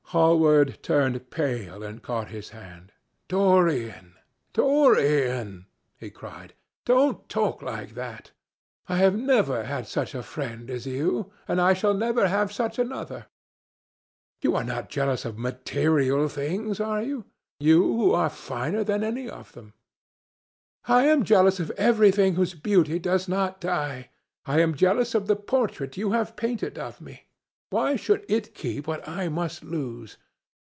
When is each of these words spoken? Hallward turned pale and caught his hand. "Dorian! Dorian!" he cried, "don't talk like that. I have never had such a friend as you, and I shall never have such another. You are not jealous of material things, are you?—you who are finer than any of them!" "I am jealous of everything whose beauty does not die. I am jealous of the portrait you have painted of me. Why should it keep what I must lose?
Hallward 0.13 0.77
turned 0.83 1.29
pale 1.29 1.83
and 1.83 2.01
caught 2.03 2.31
his 2.31 2.49
hand. 2.49 2.91
"Dorian! 3.29 4.15
Dorian!" 4.51 5.67
he 5.97 6.09
cried, 6.09 6.53
"don't 6.83 7.29
talk 7.29 7.61
like 7.61 7.91
that. 7.93 8.31
I 8.89 8.97
have 8.97 9.15
never 9.15 9.63
had 9.63 9.87
such 9.87 10.13
a 10.13 10.21
friend 10.21 10.69
as 10.69 10.85
you, 10.85 11.31
and 11.47 11.61
I 11.61 11.71
shall 11.73 11.93
never 11.93 12.27
have 12.27 12.51
such 12.51 12.77
another. 12.77 13.27
You 14.41 14.53
are 14.57 14.65
not 14.65 14.89
jealous 14.89 15.23
of 15.23 15.37
material 15.39 16.27
things, 16.27 16.81
are 16.81 17.01
you?—you 17.01 17.81
who 17.81 18.11
are 18.11 18.29
finer 18.29 18.83
than 18.83 19.05
any 19.05 19.29
of 19.29 19.53
them!" 19.53 19.71
"I 20.89 21.05
am 21.05 21.23
jealous 21.23 21.57
of 21.61 21.71
everything 21.77 22.35
whose 22.35 22.53
beauty 22.53 22.99
does 22.99 23.29
not 23.29 23.61
die. 23.61 24.09
I 24.45 24.59
am 24.59 24.75
jealous 24.75 25.15
of 25.15 25.27
the 25.27 25.37
portrait 25.37 25.95
you 25.95 26.11
have 26.11 26.35
painted 26.35 26.77
of 26.77 26.99
me. 26.99 27.27
Why 27.69 27.95
should 27.95 28.25
it 28.27 28.53
keep 28.53 28.85
what 28.85 29.07
I 29.07 29.29
must 29.29 29.63
lose? 29.63 30.17